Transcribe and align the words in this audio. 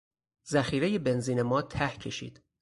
ذخیرهی 0.51 0.99
بنزین 0.99 1.41
ما 1.41 1.61
ته 1.61 1.89
کشید. 1.89 2.43